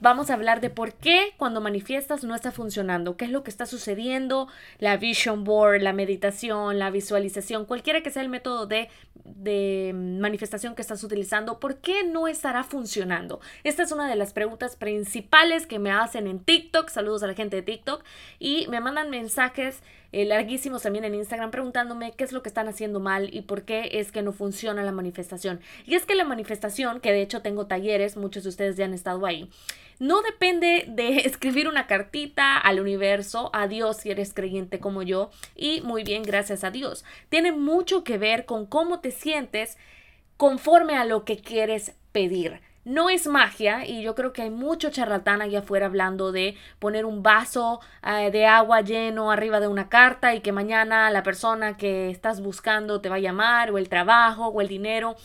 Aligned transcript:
vamos 0.00 0.30
a 0.30 0.34
hablar 0.34 0.60
de 0.60 0.70
por 0.70 0.94
qué 0.94 1.34
cuando 1.36 1.60
manifiestas 1.60 2.24
no 2.24 2.34
está 2.34 2.50
funcionando, 2.50 3.16
qué 3.16 3.26
es 3.26 3.30
lo 3.30 3.42
que 3.42 3.50
está 3.50 3.66
sucediendo, 3.66 4.48
la 4.78 4.96
vision 4.96 5.44
board, 5.44 5.82
la 5.82 5.92
meditación, 5.92 6.78
la 6.78 6.90
visualización, 6.90 7.66
cualquiera 7.66 8.02
que 8.02 8.10
sea 8.10 8.22
el 8.22 8.28
método 8.28 8.66
de, 8.66 8.88
de 9.24 9.92
manifestación 9.94 10.74
que 10.74 10.82
estás 10.82 11.04
utilizando, 11.04 11.60
¿por 11.60 11.76
qué 11.78 12.04
no 12.04 12.28
estará 12.28 12.64
funcionando? 12.64 13.40
Esta 13.64 13.82
es 13.82 13.92
una 13.92 14.08
de 14.08 14.16
las 14.16 14.32
preguntas 14.32 14.76
principales 14.76 15.66
que 15.66 15.78
me 15.78 15.92
hacen 15.92 16.26
en 16.26 16.40
TikTok, 16.40 16.88
saludos 16.88 17.22
a 17.22 17.26
la 17.26 17.34
gente 17.34 17.56
de 17.56 17.62
TikTok, 17.62 18.02
y 18.38 18.66
me 18.68 18.80
mandan 18.80 19.10
mensajes 19.10 19.82
eh, 20.12 20.24
larguísimos 20.24 20.82
también 20.82 21.04
en 21.04 21.14
Instagram 21.14 21.50
preguntándome 21.50 22.12
qué 22.12 22.24
es 22.24 22.32
lo 22.32 22.42
que 22.42 22.48
están 22.48 22.68
haciendo 22.68 23.00
mal 23.00 23.32
y 23.32 23.42
por 23.42 23.62
qué 23.62 23.90
es 23.92 24.12
que 24.12 24.22
no 24.22 24.32
funciona 24.32 24.82
la 24.82 24.92
manifestación. 24.92 25.60
Y 25.86 25.94
es 25.94 26.06
que 26.06 26.14
la 26.14 26.24
manifestación, 26.24 27.00
que 27.00 27.12
de 27.12 27.22
hecho 27.22 27.42
tengo 27.42 27.66
talleres, 27.66 28.16
muchos 28.16 28.42
de 28.42 28.48
ustedes 28.48 28.76
ya 28.76 28.84
han 28.84 28.94
estado 28.94 29.24
ahí, 29.26 29.50
no 29.98 30.22
depende 30.22 30.86
de 30.88 31.18
escribir 31.24 31.68
una 31.68 31.86
cartita 31.86 32.58
al 32.58 32.80
universo, 32.80 33.50
a 33.52 33.68
Dios 33.68 33.98
si 33.98 34.10
eres 34.10 34.34
creyente 34.34 34.80
como 34.80 35.02
yo, 35.02 35.30
y 35.54 35.80
muy 35.82 36.02
bien, 36.02 36.22
gracias 36.22 36.64
a 36.64 36.70
Dios. 36.70 37.04
Tiene 37.28 37.52
mucho 37.52 38.02
que 38.02 38.18
ver 38.18 38.46
con 38.46 38.66
cómo 38.66 39.00
te 39.00 39.10
sientes 39.10 39.78
conforme 40.36 40.96
a 40.96 41.04
lo 41.04 41.24
que 41.24 41.38
quieres 41.38 41.94
pedir. 42.12 42.60
No 42.84 43.10
es 43.10 43.26
magia 43.26 43.84
y 43.84 44.02
yo 44.02 44.14
creo 44.14 44.32
que 44.32 44.42
hay 44.42 44.50
mucho 44.50 44.90
charlatán 44.90 45.42
allá 45.42 45.58
afuera 45.58 45.84
hablando 45.84 46.32
de 46.32 46.56
poner 46.78 47.04
un 47.04 47.22
vaso 47.22 47.80
eh, 48.02 48.30
de 48.30 48.46
agua 48.46 48.80
lleno 48.80 49.30
arriba 49.30 49.60
de 49.60 49.68
una 49.68 49.90
carta 49.90 50.34
y 50.34 50.40
que 50.40 50.50
mañana 50.52 51.10
la 51.10 51.22
persona 51.22 51.76
que 51.76 52.08
estás 52.08 52.40
buscando 52.40 53.02
te 53.02 53.10
va 53.10 53.16
a 53.16 53.20
llamar 53.20 53.70
o 53.70 53.76
el 53.76 53.90
trabajo 53.90 54.46
o 54.46 54.62
el 54.62 54.68
dinero. 54.68 55.16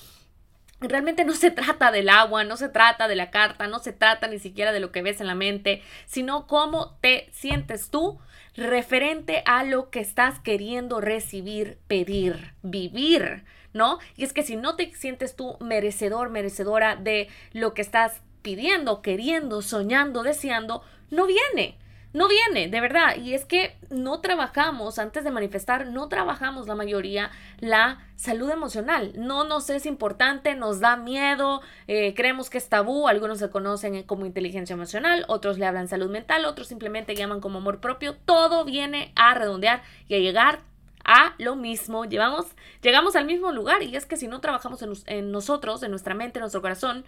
Realmente 0.82 1.24
no 1.24 1.34
se 1.34 1.50
trata 1.50 1.92
del 1.92 2.10
agua, 2.10 2.44
no 2.44 2.58
se 2.58 2.68
trata 2.68 3.08
de 3.08 3.16
la 3.16 3.32
carta, 3.32 3.68
no 3.68 3.80
se 3.80 3.94
trata 3.94 4.28
ni 4.28 4.40
siquiera 4.40 4.74
de 4.74 4.82
lo 4.82 4.92
que 4.92 5.02
ves 5.02 5.22
en 5.22 5.28
la 5.28 5.36
mente, 5.36 5.82
sino 6.06 6.48
cómo 6.48 6.98
te 7.00 7.30
sientes 7.32 7.90
tú 7.90 8.20
referente 8.58 9.44
a 9.46 9.64
lo 9.64 9.90
que 9.90 10.00
estás 10.00 10.40
queriendo 10.40 11.02
recibir, 11.02 11.78
pedir, 11.88 12.54
vivir. 12.62 13.44
¿no? 13.74 14.00
Y 14.16 14.24
es 14.24 14.32
que 14.32 14.44
si 14.44 14.56
no 14.56 14.78
te 14.78 14.94
sientes 14.96 15.36
tú 15.36 15.58
merecedor, 15.60 16.30
merecedora 16.30 16.96
de 16.96 17.28
lo 17.52 17.74
que 17.74 17.82
estás 17.82 18.22
pidiendo, 18.42 19.02
queriendo, 19.02 19.62
soñando, 19.62 20.24
deseando, 20.24 20.82
no 21.12 21.28
viene. 21.28 21.78
No 22.16 22.30
viene, 22.30 22.70
de 22.70 22.80
verdad. 22.80 23.18
Y 23.18 23.34
es 23.34 23.44
que 23.44 23.76
no 23.90 24.22
trabajamos, 24.22 25.00
antes 25.00 25.26
de 25.26 25.32
manifestar, 25.32 25.88
no 25.88 26.08
trabajamos 26.08 26.66
la 26.66 26.74
mayoría 26.74 27.30
la 27.60 28.00
salud 28.16 28.50
emocional. 28.50 29.12
No 29.18 29.44
nos 29.44 29.70
es 29.70 29.86
importante, 29.86 30.56
nos 30.56 30.80
da 30.80 30.96
miedo, 30.96 31.62
eh, 31.90 32.14
creemos 32.16 32.50
que 32.50 32.58
es 32.58 32.70
tabú. 32.70 33.10
Algunos 33.10 33.40
se 33.40 33.50
conocen 33.50 34.02
como 34.04 34.26
inteligencia 34.26 34.76
emocional, 34.76 35.26
otros 35.28 35.60
le 35.60 35.66
hablan 35.66 35.90
salud 35.90 36.10
mental, 36.10 36.46
otros 36.46 36.68
simplemente 36.68 37.16
llaman 37.16 37.42
como 37.42 37.58
amor 37.58 37.82
propio. 37.82 38.16
Todo 38.24 38.64
viene 38.64 39.12
a 39.18 39.34
redondear 39.34 39.84
y 40.08 40.16
a 40.16 40.20
llegar 40.20 40.62
a 41.06 41.36
lo 41.38 41.56
mismo, 41.56 42.06
llevamos, 42.06 42.48
llegamos 42.82 43.16
al 43.16 43.26
mismo 43.26 43.52
lugar 43.52 43.84
y 43.84 43.96
es 43.96 44.06
que 44.06 44.18
si 44.18 44.28
no 44.28 44.42
trabajamos 44.42 44.84
en, 45.06 45.32
nosotros, 45.32 45.84
en 45.84 45.92
nuestra 45.92 46.16
mente, 46.16 46.40
en 46.40 46.42
nuestro 46.42 46.62
corazón, 46.62 47.06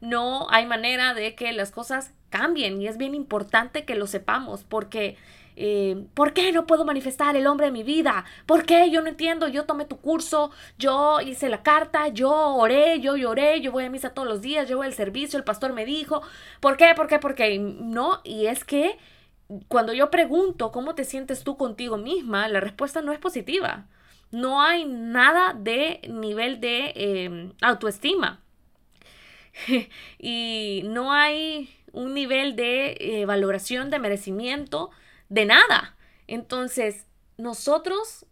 no 0.00 0.46
hay 0.50 0.66
manera 0.66 1.12
de 1.14 1.34
que 1.34 1.52
las 1.52 1.72
cosas 1.72 2.12
cambien 2.30 2.80
y 2.80 2.86
es 2.86 2.96
bien 2.96 3.14
importante 3.14 3.84
que 3.84 3.96
lo 3.96 4.06
sepamos 4.06 4.62
porque 4.62 5.16
eh, 5.56 6.04
¿por 6.14 6.32
qué 6.32 6.52
no 6.52 6.64
puedo 6.64 6.84
manifestar 6.84 7.36
el 7.36 7.48
hombre 7.48 7.66
de 7.66 7.72
mi 7.72 7.82
vida? 7.82 8.24
¿Por 8.46 8.64
qué? 8.64 8.88
Yo 8.90 9.02
no 9.02 9.08
entiendo, 9.08 9.48
yo 9.48 9.64
tomé 9.64 9.84
tu 9.84 9.98
curso, 9.98 10.52
yo 10.78 11.20
hice 11.20 11.48
la 11.48 11.64
carta, 11.64 12.06
yo 12.08 12.30
oré, 12.54 13.00
yo 13.00 13.16
lloré, 13.16 13.60
yo 13.60 13.72
voy 13.72 13.84
a 13.84 13.90
misa 13.90 14.10
todos 14.10 14.28
los 14.28 14.40
días, 14.40 14.68
yo 14.68 14.76
voy 14.76 14.86
al 14.86 14.94
servicio, 14.94 15.36
el 15.38 15.44
pastor 15.44 15.72
me 15.72 15.84
dijo, 15.84 16.22
¿por 16.60 16.76
qué? 16.76 16.92
¿Por 16.94 17.08
qué? 17.08 17.18
Porque 17.18 17.58
no, 17.58 18.20
y 18.22 18.46
es 18.46 18.64
que 18.64 18.96
cuando 19.68 19.92
yo 19.92 20.10
pregunto 20.10 20.70
cómo 20.70 20.94
te 20.94 21.04
sientes 21.04 21.42
tú 21.42 21.56
contigo 21.56 21.96
misma, 21.96 22.48
la 22.48 22.60
respuesta 22.60 23.02
no 23.02 23.12
es 23.12 23.18
positiva. 23.18 23.86
No 24.30 24.62
hay 24.62 24.84
nada 24.84 25.54
de 25.54 26.00
nivel 26.08 26.60
de 26.60 26.92
em, 26.94 27.52
autoestima. 27.60 28.40
y 30.18 30.82
no 30.84 31.12
hay 31.12 31.68
un 31.92 32.14
nivel 32.14 32.54
de 32.54 32.96
eh, 33.00 33.26
valoración, 33.26 33.90
de 33.90 33.98
merecimiento, 33.98 34.90
de 35.28 35.46
nada. 35.46 35.96
Entonces, 36.28 37.06
nosotros 37.36 38.26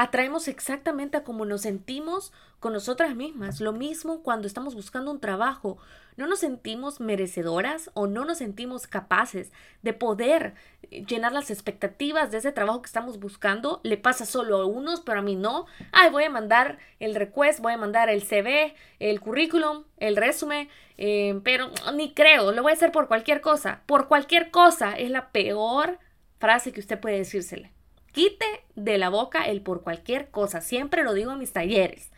atraemos 0.00 0.48
exactamente 0.48 1.18
a 1.18 1.24
como 1.24 1.44
nos 1.44 1.60
sentimos 1.60 2.32
con 2.58 2.72
nosotras 2.72 3.14
mismas. 3.14 3.60
Lo 3.60 3.74
mismo 3.74 4.22
cuando 4.22 4.46
estamos 4.46 4.74
buscando 4.74 5.10
un 5.10 5.20
trabajo. 5.20 5.76
No 6.16 6.26
nos 6.26 6.38
sentimos 6.38 7.00
merecedoras 7.00 7.90
o 7.92 8.06
no 8.06 8.24
nos 8.24 8.38
sentimos 8.38 8.86
capaces 8.86 9.52
de 9.82 9.92
poder 9.92 10.54
llenar 10.90 11.32
las 11.32 11.50
expectativas 11.50 12.30
de 12.30 12.38
ese 12.38 12.50
trabajo 12.50 12.80
que 12.80 12.86
estamos 12.86 13.20
buscando. 13.20 13.80
Le 13.82 13.98
pasa 13.98 14.24
solo 14.24 14.62
a 14.62 14.64
unos, 14.64 15.02
pero 15.02 15.18
a 15.18 15.22
mí 15.22 15.36
no. 15.36 15.66
Ay, 15.92 16.08
voy 16.08 16.24
a 16.24 16.30
mandar 16.30 16.78
el 16.98 17.14
request, 17.14 17.60
voy 17.60 17.74
a 17.74 17.78
mandar 17.78 18.08
el 18.08 18.22
CV, 18.22 18.74
el 19.00 19.20
currículum, 19.20 19.84
el 19.98 20.16
resumen, 20.16 20.70
eh, 20.96 21.38
pero 21.44 21.70
ni 21.92 22.14
creo, 22.14 22.52
lo 22.52 22.62
voy 22.62 22.72
a 22.72 22.74
hacer 22.74 22.90
por 22.90 23.06
cualquier 23.06 23.42
cosa. 23.42 23.82
Por 23.84 24.08
cualquier 24.08 24.50
cosa 24.50 24.96
es 24.96 25.10
la 25.10 25.30
peor 25.30 25.98
frase 26.38 26.72
que 26.72 26.80
usted 26.80 26.98
puede 26.98 27.18
decírsele. 27.18 27.70
Quite 28.12 28.44
de 28.74 28.98
la 28.98 29.08
boca 29.08 29.44
el 29.44 29.60
por 29.62 29.82
cualquier 29.82 30.30
cosa. 30.30 30.60
Siempre 30.60 31.04
lo 31.04 31.14
digo 31.14 31.32
en 31.32 31.38
mis 31.38 31.52
talleres. 31.52 32.10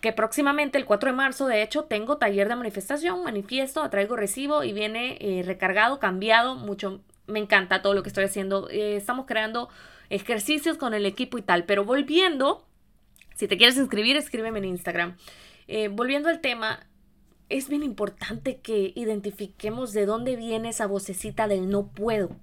Que 0.00 0.12
próximamente, 0.12 0.78
el 0.78 0.84
4 0.84 1.10
de 1.10 1.16
marzo, 1.16 1.46
de 1.46 1.62
hecho, 1.62 1.84
tengo 1.84 2.18
taller 2.18 2.48
de 2.48 2.56
manifestación, 2.56 3.22
manifiesto, 3.22 3.82
atraigo 3.82 4.16
recibo 4.16 4.64
y 4.64 4.72
viene 4.72 5.18
eh, 5.20 5.42
recargado, 5.42 5.98
cambiado. 5.98 6.54
Mucho, 6.54 7.00
me 7.26 7.38
encanta 7.38 7.82
todo 7.82 7.94
lo 7.94 8.02
que 8.02 8.08
estoy 8.08 8.24
haciendo. 8.24 8.68
Eh, 8.70 8.96
estamos 8.96 9.26
creando 9.26 9.68
ejercicios 10.08 10.76
con 10.76 10.94
el 10.94 11.06
equipo 11.06 11.38
y 11.38 11.42
tal. 11.42 11.64
Pero 11.64 11.84
volviendo, 11.84 12.66
si 13.34 13.48
te 13.48 13.56
quieres 13.56 13.76
inscribir, 13.76 14.16
escríbeme 14.16 14.58
en 14.58 14.66
Instagram. 14.66 15.16
Eh, 15.68 15.88
volviendo 15.88 16.28
al 16.28 16.40
tema, 16.40 16.86
es 17.48 17.68
bien 17.68 17.82
importante 17.82 18.60
que 18.60 18.92
identifiquemos 18.94 19.92
de 19.92 20.06
dónde 20.06 20.36
viene 20.36 20.70
esa 20.70 20.86
vocecita 20.86 21.48
del 21.48 21.68
no 21.68 21.88
puedo 21.88 22.36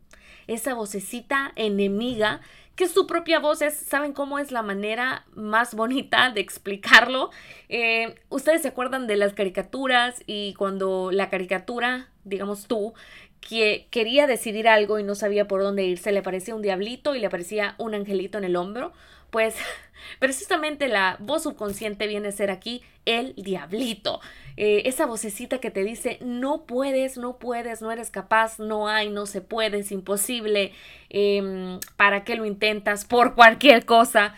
esa 0.47 0.73
vocecita 0.73 1.51
enemiga, 1.55 2.41
que 2.75 2.87
su 2.87 3.07
propia 3.07 3.39
voz 3.39 3.63
es, 3.63 3.75
¿saben 3.75 4.13
cómo 4.13 4.37
es 4.37 4.51
la 4.51 4.61
manera 4.61 5.25
más 5.33 5.73
bonita 5.73 6.29
de 6.29 6.41
explicarlo? 6.41 7.31
Eh, 7.69 8.15
Ustedes 8.29 8.61
se 8.61 8.67
acuerdan 8.67 9.07
de 9.07 9.15
las 9.17 9.33
caricaturas 9.33 10.21
y 10.27 10.53
cuando 10.53 11.11
la 11.11 11.29
caricatura, 11.29 12.09
digamos 12.23 12.67
tú, 12.67 12.93
que 13.41 13.87
quería 13.89 14.27
decidir 14.27 14.67
algo 14.67 14.99
y 14.99 15.03
no 15.03 15.15
sabía 15.15 15.47
por 15.47 15.61
dónde 15.61 15.85
irse, 15.85 16.11
le 16.11 16.21
parecía 16.21 16.53
un 16.55 16.61
diablito 16.61 17.15
y 17.15 17.19
le 17.19 17.27
aparecía 17.27 17.75
un 17.77 17.95
angelito 17.95 18.37
en 18.37 18.43
el 18.43 18.55
hombro, 18.55 18.93
pues 19.29 19.55
precisamente 20.19 20.87
la 20.87 21.17
voz 21.19 21.43
subconsciente 21.43 22.07
viene 22.07 22.29
a 22.29 22.31
ser 22.31 22.51
aquí 22.51 22.83
el 23.05 23.33
diablito. 23.35 24.19
Eh, 24.57 24.83
esa 24.85 25.05
vocecita 25.05 25.59
que 25.59 25.71
te 25.71 25.83
dice 25.83 26.17
no 26.21 26.65
puedes, 26.65 27.17
no 27.17 27.37
puedes, 27.37 27.81
no 27.81 27.91
eres 27.91 28.09
capaz, 28.09 28.59
no 28.59 28.87
hay, 28.87 29.09
no 29.09 29.25
se 29.25 29.41
puede, 29.41 29.79
es 29.79 29.91
imposible, 29.91 30.73
em, 31.09 31.79
¿para 31.95 32.23
qué 32.23 32.35
lo 32.35 32.45
intentas? 32.45 33.05
Por 33.05 33.35
cualquier 33.35 33.85
cosa. 33.85 34.35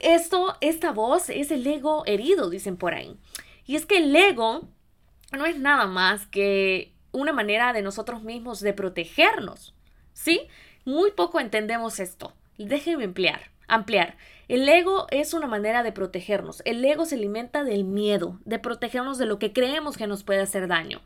Esto, 0.00 0.56
esta 0.60 0.92
voz 0.92 1.28
es 1.30 1.50
el 1.50 1.66
ego 1.66 2.04
herido, 2.06 2.50
dicen 2.50 2.76
por 2.76 2.94
ahí. 2.94 3.16
Y 3.66 3.76
es 3.76 3.84
que 3.84 3.98
el 3.98 4.14
ego 4.14 4.68
no 5.32 5.44
es 5.44 5.58
nada 5.58 5.86
más 5.86 6.26
que 6.26 6.92
una 7.12 7.32
manera 7.32 7.72
de 7.72 7.82
nosotros 7.82 8.22
mismos 8.22 8.60
de 8.60 8.72
protegernos. 8.72 9.74
¿Sí? 10.12 10.48
Muy 10.84 11.12
poco 11.12 11.38
entendemos 11.40 12.00
esto. 12.00 12.32
Déjenme 12.56 13.04
ampliar. 13.04 13.50
Ampliar. 13.68 14.16
El 14.48 14.66
ego 14.66 15.06
es 15.10 15.34
una 15.34 15.46
manera 15.46 15.82
de 15.82 15.92
protegernos. 15.92 16.62
El 16.64 16.82
ego 16.82 17.04
se 17.04 17.16
alimenta 17.16 17.64
del 17.64 17.84
miedo, 17.84 18.40
de 18.46 18.58
protegernos 18.58 19.18
de 19.18 19.26
lo 19.26 19.38
que 19.38 19.52
creemos 19.52 19.98
que 19.98 20.06
nos 20.06 20.24
puede 20.24 20.40
hacer 20.40 20.68
daño. 20.68 21.02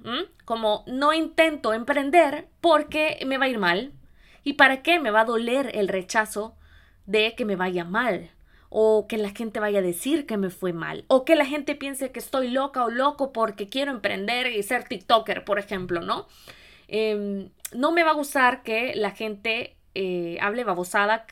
¿Mm? 0.00 0.30
Como 0.44 0.84
no 0.86 1.14
intento 1.14 1.72
emprender 1.72 2.48
porque 2.60 3.18
me 3.26 3.38
va 3.38 3.46
a 3.46 3.48
ir 3.48 3.58
mal. 3.58 3.92
¿Y 4.44 4.52
para 4.52 4.82
qué 4.82 5.00
me 5.00 5.10
va 5.10 5.22
a 5.22 5.24
doler 5.24 5.70
el 5.74 5.88
rechazo 5.88 6.54
de 7.06 7.34
que 7.34 7.46
me 7.46 7.56
vaya 7.56 7.84
mal? 7.84 8.30
O 8.68 9.06
que 9.08 9.16
la 9.16 9.30
gente 9.30 9.58
vaya 9.58 9.78
a 9.78 9.82
decir 9.82 10.26
que 10.26 10.36
me 10.36 10.50
fue 10.50 10.74
mal. 10.74 11.06
O 11.08 11.24
que 11.24 11.34
la 11.34 11.46
gente 11.46 11.76
piense 11.76 12.12
que 12.12 12.18
estoy 12.18 12.50
loca 12.50 12.84
o 12.84 12.90
loco 12.90 13.32
porque 13.32 13.68
quiero 13.68 13.90
emprender 13.90 14.48
y 14.48 14.62
ser 14.62 14.84
TikToker, 14.84 15.44
por 15.44 15.58
ejemplo, 15.58 16.02
¿no? 16.02 16.26
Em, 16.88 17.48
no 17.72 17.90
me 17.90 18.04
va 18.04 18.10
a 18.10 18.14
gustar 18.14 18.62
que 18.62 18.94
la 18.94 19.12
gente 19.12 19.76
eh, 19.94 20.36
hable 20.42 20.62
babosada 20.62 21.26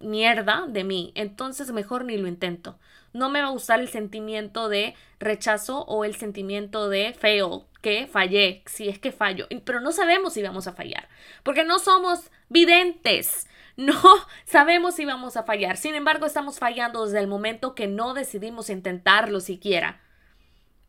mierda 0.00 0.66
de 0.68 0.84
mí, 0.84 1.12
entonces 1.14 1.72
mejor 1.72 2.04
ni 2.04 2.16
lo 2.16 2.28
intento. 2.28 2.78
No 3.12 3.28
me 3.28 3.40
va 3.40 3.48
a 3.48 3.52
gustar 3.52 3.80
el 3.80 3.88
sentimiento 3.88 4.68
de 4.68 4.94
rechazo 5.20 5.82
o 5.82 6.04
el 6.04 6.16
sentimiento 6.16 6.88
de 6.88 7.14
fail, 7.14 7.62
que 7.80 8.06
fallé, 8.06 8.62
si 8.66 8.88
es 8.88 8.98
que 8.98 9.12
fallo, 9.12 9.46
pero 9.64 9.80
no 9.80 9.92
sabemos 9.92 10.32
si 10.32 10.42
vamos 10.42 10.66
a 10.66 10.72
fallar, 10.72 11.08
porque 11.42 11.64
no 11.64 11.78
somos 11.78 12.30
videntes. 12.48 13.48
No 13.76 14.00
sabemos 14.44 14.94
si 14.94 15.04
vamos 15.04 15.36
a 15.36 15.42
fallar. 15.42 15.76
Sin 15.76 15.96
embargo, 15.96 16.26
estamos 16.26 16.60
fallando 16.60 17.06
desde 17.06 17.18
el 17.18 17.26
momento 17.26 17.74
que 17.74 17.88
no 17.88 18.14
decidimos 18.14 18.70
intentarlo 18.70 19.40
siquiera. 19.40 20.00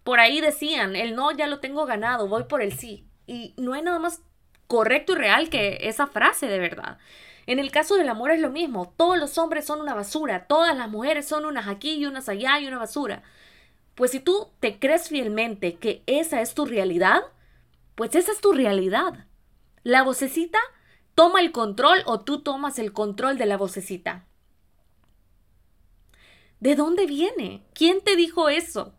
Por 0.04 0.20
ahí 0.20 0.40
decían, 0.40 0.96
el 0.96 1.16
no 1.16 1.32
ya 1.32 1.48
lo 1.48 1.60
tengo 1.60 1.88
ganado, 1.88 2.28
voy 2.28 2.44
por 2.44 2.62
el 2.62 2.78
sí. 2.78 3.08
Y 3.26 3.56
no 3.58 3.74
hay 3.74 3.82
nada 3.82 3.98
más 3.98 4.22
correcto 4.68 5.14
y 5.14 5.16
real 5.16 5.50
que 5.50 5.80
esa 5.82 6.06
frase 6.06 6.48
de 6.48 6.60
verdad. 6.60 7.00
En 7.48 7.60
el 7.60 7.72
caso 7.72 7.96
del 7.96 8.10
amor 8.10 8.32
es 8.32 8.40
lo 8.40 8.50
mismo. 8.50 8.94
Todos 8.98 9.18
los 9.18 9.38
hombres 9.38 9.66
son 9.66 9.82
una 9.82 9.94
basura, 9.94 10.48
todas 10.48 10.76
las 10.76 10.90
mujeres 10.90 11.28
son 11.28 11.46
unas 11.46 11.68
aquí 11.68 11.94
y 11.94 12.06
unas 12.06 12.28
allá 12.30 12.60
y 12.60 12.68
una 12.68 12.80
basura. 12.80 13.24
Pues 13.94 14.12
si 14.12 14.20
tú 14.20 14.50
te 14.60 14.80
crees 14.80 15.10
fielmente 15.10 15.76
que 15.76 16.04
esa 16.06 16.42
es 16.42 16.54
tu 16.54 16.66
realidad, 16.66 17.22
pues 17.96 18.16
esa 18.16 18.32
es 18.32 18.42
tu 18.42 18.52
realidad. 18.52 19.26
La 19.84 20.04
vocecita 20.04 20.60
toma 21.14 21.40
el 21.40 21.52
control 21.52 22.00
o 22.06 22.20
tú 22.20 22.42
tomas 22.42 22.80
el 22.80 22.92
control 22.92 23.38
de 23.38 23.46
la 23.46 23.58
vocecita. 23.58 24.26
¿De 26.60 26.76
dónde 26.76 27.06
viene? 27.06 27.64
¿Quién 27.74 28.02
te 28.02 28.16
dijo 28.16 28.50
eso? 28.50 28.96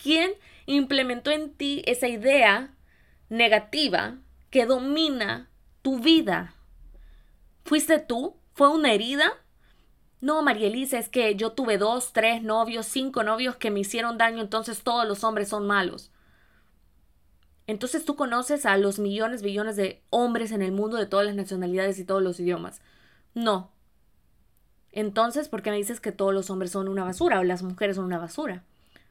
¿Quién 0.00 0.32
implementó 0.66 1.30
en 1.30 1.52
ti 1.52 1.82
esa 1.86 2.08
idea 2.08 2.74
negativa 3.28 4.18
que 4.50 4.66
domina 4.66 5.50
tu 5.82 5.98
vida? 5.98 6.54
¿Fuiste 7.64 7.98
tú? 7.98 8.36
¿Fue 8.54 8.68
una 8.68 8.92
herida? 8.92 9.32
No, 10.20 10.42
María 10.42 10.68
Elisa, 10.68 10.98
es 10.98 11.08
que 11.08 11.34
yo 11.34 11.52
tuve 11.52 11.78
dos, 11.78 12.12
tres 12.12 12.42
novios, 12.42 12.86
cinco 12.86 13.24
novios 13.24 13.56
que 13.56 13.70
me 13.70 13.80
hicieron 13.80 14.18
daño, 14.18 14.40
entonces 14.40 14.82
todos 14.82 15.06
los 15.06 15.24
hombres 15.24 15.48
son 15.48 15.66
malos. 15.66 16.12
Entonces 17.66 18.04
tú 18.04 18.16
conoces 18.16 18.66
a 18.66 18.76
los 18.76 18.98
millones, 18.98 19.42
billones 19.42 19.76
de 19.76 20.02
hombres 20.10 20.52
en 20.52 20.62
el 20.62 20.72
mundo 20.72 20.96
de 20.96 21.06
todas 21.06 21.26
las 21.26 21.34
nacionalidades 21.34 21.98
y 21.98 22.04
todos 22.04 22.22
los 22.22 22.38
idiomas. 22.38 22.80
No. 23.34 23.72
Entonces, 24.90 25.48
¿por 25.48 25.62
qué 25.62 25.70
me 25.70 25.76
dices 25.76 26.00
que 26.00 26.12
todos 26.12 26.34
los 26.34 26.50
hombres 26.50 26.70
son 26.70 26.88
una 26.88 27.04
basura 27.04 27.40
o 27.40 27.44
las 27.44 27.62
mujeres 27.62 27.96
son 27.96 28.04
una 28.04 28.18
basura? 28.18 28.62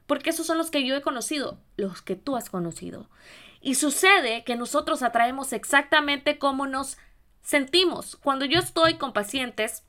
Porque 0.06 0.30
esos 0.30 0.46
son 0.46 0.58
los 0.58 0.70
que 0.70 0.86
yo 0.86 0.94
he 0.94 1.02
conocido, 1.02 1.58
los 1.76 2.02
que 2.02 2.16
tú 2.16 2.36
has 2.36 2.50
conocido. 2.50 3.08
Y 3.60 3.74
sucede 3.74 4.44
que 4.44 4.56
nosotros 4.56 5.02
atraemos 5.02 5.52
exactamente 5.52 6.38
como 6.38 6.66
nos 6.66 6.98
sentimos. 7.42 8.16
Cuando 8.16 8.44
yo 8.44 8.58
estoy 8.58 8.94
con 8.94 9.12
pacientes 9.12 9.84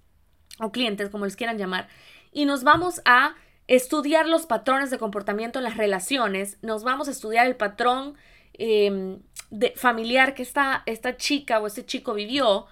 o 0.60 0.72
clientes, 0.72 1.10
como 1.10 1.26
les 1.26 1.36
quieran 1.36 1.58
llamar, 1.58 1.88
y 2.32 2.46
nos 2.46 2.64
vamos 2.64 3.02
a 3.06 3.36
estudiar 3.68 4.28
los 4.28 4.46
patrones 4.46 4.90
de 4.90 4.98
comportamiento 4.98 5.60
en 5.60 5.64
las 5.64 5.78
relaciones, 5.78 6.58
nos 6.62 6.84
vamos 6.84 7.08
a 7.08 7.12
estudiar 7.12 7.48
el 7.48 7.56
patrón 7.56 8.16
em, 8.54 9.20
de, 9.50 9.74
familiar 9.76 10.34
que 10.34 10.44
esta, 10.44 10.84
esta 10.86 11.16
chica 11.16 11.60
o 11.60 11.68
este 11.68 11.86
chico 11.86 12.14
vivió, 12.14 12.66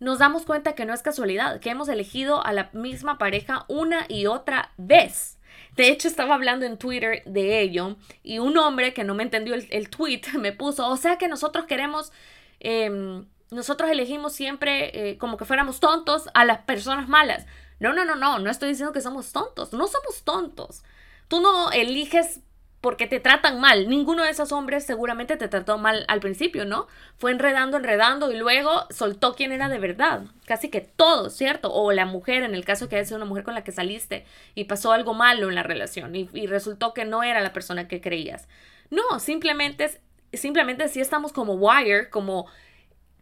nos 0.00 0.18
damos 0.18 0.44
cuenta 0.44 0.74
que 0.74 0.84
no 0.84 0.94
es 0.94 1.02
casualidad, 1.02 1.60
que 1.60 1.70
hemos 1.70 1.88
elegido 1.88 2.44
a 2.44 2.52
la 2.52 2.70
misma 2.72 3.18
pareja 3.18 3.64
una 3.68 4.06
y 4.08 4.26
otra 4.26 4.72
vez. 4.76 5.38
De 5.76 5.88
hecho, 5.88 6.08
estaba 6.08 6.34
hablando 6.34 6.66
en 6.66 6.78
Twitter 6.78 7.22
de 7.26 7.60
ello 7.60 7.96
y 8.22 8.38
un 8.38 8.56
hombre 8.58 8.94
que 8.94 9.04
no 9.04 9.14
me 9.14 9.24
entendió 9.24 9.54
el, 9.54 9.90
tweet 9.90 10.22
me 10.38 10.52
puso, 10.52 10.88
o 10.88 10.96
sea 10.96 11.18
que 11.18 11.28
nosotros 11.28 11.66
queremos 11.66 12.12
em, 12.60 13.26
nosotros 13.50 13.90
elegimos 13.90 14.32
siempre 14.32 15.10
eh, 15.10 15.18
como 15.18 15.36
que 15.36 15.44
fuéramos 15.44 15.80
tontos 15.80 16.28
a 16.34 16.44
las 16.44 16.58
personas 16.60 17.08
malas. 17.08 17.46
No, 17.80 17.92
no, 17.92 18.04
no, 18.04 18.16
no, 18.16 18.38
no 18.38 18.50
estoy 18.50 18.70
diciendo 18.70 18.92
que 18.92 19.00
somos 19.00 19.32
tontos, 19.32 19.72
no 19.72 19.86
somos 19.86 20.22
tontos. 20.24 20.82
Tú 21.28 21.40
no 21.40 21.70
eliges 21.70 22.40
porque 22.80 23.06
te 23.06 23.20
tratan 23.20 23.60
mal. 23.60 23.88
Ninguno 23.88 24.22
de 24.22 24.30
esos 24.30 24.52
hombres 24.52 24.84
seguramente 24.84 25.36
te 25.36 25.48
trató 25.48 25.78
mal 25.78 26.04
al 26.08 26.20
principio, 26.20 26.64
¿no? 26.64 26.86
Fue 27.16 27.32
enredando, 27.32 27.76
enredando 27.76 28.30
y 28.30 28.36
luego 28.36 28.86
soltó 28.90 29.34
quién 29.34 29.52
era 29.52 29.68
de 29.68 29.78
verdad. 29.78 30.22
Casi 30.46 30.68
que 30.68 30.80
todo, 30.80 31.30
¿cierto? 31.30 31.72
O 31.72 31.92
la 31.92 32.06
mujer, 32.06 32.44
en 32.44 32.54
el 32.54 32.64
caso 32.64 32.88
que 32.88 32.96
haya 32.96 33.04
sido 33.04 33.16
una 33.16 33.26
mujer 33.26 33.44
con 33.44 33.54
la 33.54 33.64
que 33.64 33.72
saliste 33.72 34.24
y 34.54 34.64
pasó 34.64 34.92
algo 34.92 35.14
malo 35.14 35.48
en 35.48 35.54
la 35.54 35.62
relación 35.62 36.14
y, 36.14 36.28
resultó 36.46 36.94
que 36.94 37.04
no 37.04 37.22
era 37.22 37.40
la 37.40 37.52
persona 37.52 37.88
que 37.88 38.00
creías. 38.00 38.48
No, 38.90 39.20
simplemente, 39.20 40.00
simplemente 40.32 40.88
si 40.88 41.00
estamos 41.00 41.32
como 41.32 41.54
wire, 41.54 42.08
como 42.10 42.46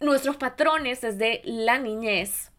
nuestros 0.00 0.36
patrones 0.36 1.00
desde 1.00 1.40
la 1.44 1.78
niñez 1.78 2.50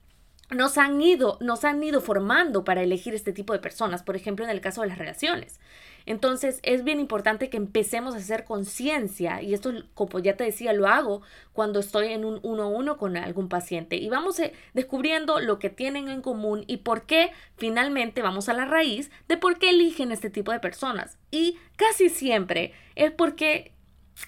nos 0.49 0.77
han 0.77 1.01
ido, 1.01 1.37
nos 1.41 1.65
han 1.65 1.83
ido 1.83 1.99
formando 1.99 2.63
para 2.63 2.81
elegir 2.81 3.13
este 3.13 3.33
tipo 3.33 3.51
de 3.51 3.59
personas, 3.59 4.03
por 4.03 4.15
ejemplo, 4.15 4.45
en 4.45 4.51
el 4.51 4.61
caso 4.61 4.81
de 4.81 4.87
las 4.87 4.97
relaciones. 4.97 5.59
Entonces, 6.05 6.61
es 6.63 6.85
bien 6.85 7.01
importante 7.01 7.49
que 7.49 7.57
empecemos 7.57 8.15
a 8.15 8.19
hacer 8.19 8.45
conciencia, 8.45 9.41
y 9.41 9.53
esto, 9.53 9.73
como 9.93 10.19
ya 10.19 10.37
te 10.37 10.45
decía, 10.45 10.71
lo 10.71 10.87
hago 10.87 11.21
cuando 11.51 11.81
estoy 11.81 12.13
en 12.13 12.23
un 12.23 12.39
uno 12.43 12.63
a 12.63 12.67
uno 12.67 12.97
con 12.97 13.17
algún 13.17 13.49
paciente, 13.49 13.97
y 13.97 14.07
vamos 14.07 14.39
eh, 14.39 14.53
descubriendo 14.73 15.41
lo 15.41 15.59
que 15.59 15.69
tienen 15.69 16.07
en 16.07 16.21
común 16.21 16.63
y 16.65 16.77
por 16.77 17.05
qué 17.05 17.31
finalmente 17.57 18.21
vamos 18.21 18.47
a 18.47 18.53
la 18.53 18.63
raíz 18.63 19.11
de 19.27 19.35
por 19.35 19.59
qué 19.59 19.71
eligen 19.71 20.13
este 20.13 20.29
tipo 20.29 20.53
de 20.53 20.61
personas. 20.61 21.17
Y 21.29 21.57
casi 21.75 22.07
siempre 22.07 22.71
es 22.95 23.11
porque 23.11 23.73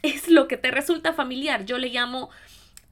es 0.02 0.28
lo 0.28 0.50
que 0.50 0.58
te 0.58 0.72
resulta 0.72 1.14
familiar. 1.14 1.64
Yo 1.64 1.78
le 1.78 1.88
llamo 1.88 2.30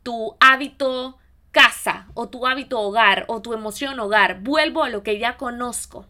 tu 0.07 0.38
hábito 0.39 1.18
casa 1.51 2.07
o 2.13 2.30
tu 2.30 2.48
hábito 2.48 2.80
hogar 2.80 3.25
o 3.27 3.42
tu 3.42 3.54
emoción 3.54 4.00
hogar. 4.00 4.39
Vuelvo 4.39 4.86
a 4.86 4.89
lo 4.89 5.04
que 5.04 5.19
ya 5.19 5.36
conozco. 5.36 6.06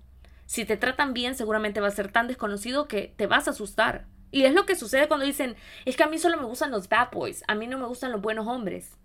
Si 0.46 0.66
te 0.66 0.78
tratan 0.78 1.16
bien, 1.16 1.34
seguramente 1.34 1.82
va 1.82 1.88
a 1.88 1.90
ser 1.90 2.12
tan 2.12 2.28
desconocido 2.28 2.88
que 2.88 3.12
te 3.18 3.26
vas 3.26 3.48
a 3.48 3.52
asustar. 3.52 4.06
Y 4.30 4.44
es 4.44 4.54
lo 4.54 4.68
que 4.68 4.76
sucede 4.76 5.08
cuando 5.08 5.26
dicen, 5.26 5.56
es 5.86 5.98
que 5.98 6.04
a 6.04 6.08
mí 6.08 6.20
solo 6.20 6.38
me 6.38 6.44
gustan 6.44 6.70
los 6.70 6.90
bad 6.90 7.10
boys, 7.12 7.44
a 7.48 7.56
mí 7.56 7.66
no 7.66 7.80
me 7.80 7.88
gustan 7.88 8.12
los 8.12 8.22
buenos 8.22 8.46
hombres 8.46 8.96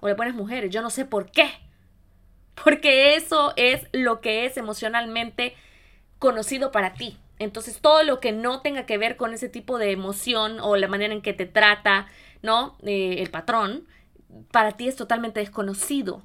o 0.00 0.08
las 0.08 0.16
buenas 0.16 0.34
mujeres. 0.34 0.72
Yo 0.72 0.82
no 0.82 0.90
sé 0.90 1.04
por 1.04 1.30
qué. 1.30 1.48
Porque 2.64 3.14
eso 3.14 3.52
es 3.54 3.86
lo 3.92 4.20
que 4.20 4.46
es 4.46 4.56
emocionalmente 4.56 5.54
conocido 6.18 6.72
para 6.72 6.94
ti. 6.94 7.16
Entonces, 7.38 7.80
todo 7.80 8.02
lo 8.02 8.18
que 8.18 8.32
no 8.32 8.62
tenga 8.62 8.84
que 8.84 8.98
ver 8.98 9.16
con 9.16 9.32
ese 9.32 9.48
tipo 9.48 9.78
de 9.78 9.92
emoción 9.92 10.58
o 10.58 10.74
la 10.74 10.88
manera 10.88 11.14
en 11.14 11.22
que 11.22 11.34
te 11.34 11.46
trata, 11.46 12.08
¿no? 12.42 12.76
Eh, 12.82 13.18
el 13.20 13.30
patrón, 13.30 13.86
para 14.50 14.72
ti 14.72 14.88
es 14.88 14.96
totalmente 14.96 15.40
desconocido. 15.40 16.24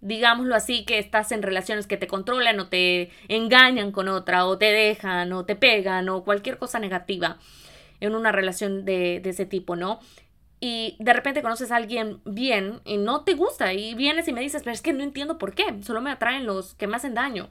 Digámoslo 0.00 0.54
así, 0.54 0.84
que 0.84 0.98
estás 0.98 1.32
en 1.32 1.42
relaciones 1.42 1.86
que 1.86 1.96
te 1.96 2.06
controlan 2.06 2.60
o 2.60 2.68
te 2.68 3.10
engañan 3.28 3.92
con 3.92 4.08
otra 4.08 4.46
o 4.46 4.58
te 4.58 4.66
dejan 4.66 5.32
o 5.32 5.44
te 5.44 5.56
pegan 5.56 6.08
o 6.08 6.22
cualquier 6.22 6.58
cosa 6.58 6.78
negativa 6.78 7.38
en 8.00 8.14
una 8.14 8.30
relación 8.30 8.84
de, 8.84 9.20
de 9.20 9.30
ese 9.30 9.46
tipo, 9.46 9.74
¿no? 9.74 10.00
y 10.60 10.96
de 10.98 11.12
repente 11.12 11.42
conoces 11.42 11.70
a 11.70 11.76
alguien 11.76 12.20
bien 12.24 12.80
y 12.84 12.96
no 12.96 13.24
te 13.24 13.34
gusta 13.34 13.72
y 13.74 13.94
vienes 13.94 14.26
y 14.28 14.32
me 14.32 14.40
dices, 14.40 14.62
pero 14.64 14.74
es 14.74 14.80
que 14.80 14.92
no 14.92 15.02
entiendo 15.02 15.38
por 15.38 15.54
qué, 15.54 15.64
solo 15.82 16.00
me 16.00 16.10
atraen 16.10 16.46
los 16.46 16.74
que 16.74 16.86
me 16.86 16.96
hacen 16.96 17.14
daño. 17.14 17.50